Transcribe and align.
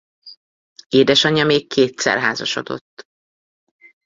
Édesanyja 0.87 1.45
még 1.45 1.67
kétszer 1.67 2.19
házasodott. 2.19 3.07